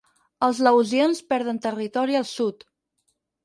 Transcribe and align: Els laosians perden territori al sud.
Els 0.47 0.61
laosians 0.67 1.21
perden 1.35 1.61
territori 1.67 2.21
al 2.23 2.29
sud. 2.33 2.69